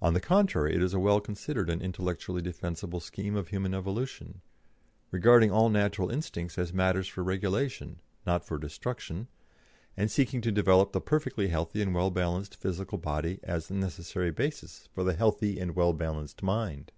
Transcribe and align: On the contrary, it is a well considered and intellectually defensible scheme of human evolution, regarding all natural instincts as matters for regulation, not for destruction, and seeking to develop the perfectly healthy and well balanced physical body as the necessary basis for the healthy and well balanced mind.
On 0.00 0.14
the 0.14 0.20
contrary, 0.20 0.72
it 0.72 0.80
is 0.84 0.94
a 0.94 1.00
well 1.00 1.20
considered 1.20 1.68
and 1.68 1.82
intellectually 1.82 2.40
defensible 2.40 3.00
scheme 3.00 3.34
of 3.34 3.48
human 3.48 3.74
evolution, 3.74 4.40
regarding 5.10 5.50
all 5.50 5.68
natural 5.68 6.10
instincts 6.10 6.58
as 6.58 6.72
matters 6.72 7.08
for 7.08 7.24
regulation, 7.24 7.98
not 8.24 8.44
for 8.44 8.56
destruction, 8.56 9.26
and 9.96 10.12
seeking 10.12 10.40
to 10.42 10.52
develop 10.52 10.92
the 10.92 11.00
perfectly 11.00 11.48
healthy 11.48 11.82
and 11.82 11.92
well 11.92 12.12
balanced 12.12 12.54
physical 12.54 12.98
body 12.98 13.40
as 13.42 13.66
the 13.66 13.74
necessary 13.74 14.30
basis 14.30 14.88
for 14.94 15.02
the 15.02 15.14
healthy 15.14 15.58
and 15.58 15.74
well 15.74 15.92
balanced 15.92 16.40
mind. 16.40 16.92